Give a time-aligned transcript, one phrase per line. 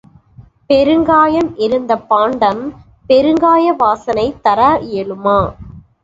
[0.69, 2.63] பெருங்காயம் இருந்த பாண்டம்
[3.09, 5.37] பெருங்காய வாசனை தர இயலுமா?